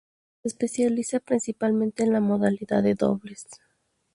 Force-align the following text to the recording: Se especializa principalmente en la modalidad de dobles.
Se 0.41 0.47
especializa 0.47 1.19
principalmente 1.19 2.01
en 2.01 2.11
la 2.11 2.21
modalidad 2.21 2.81
de 2.81 2.95
dobles. 2.95 3.45